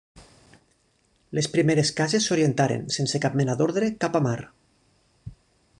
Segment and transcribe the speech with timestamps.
[1.39, 4.37] Les primeres cases s'orientaren, sense cap mena d'ordre, cap a mar.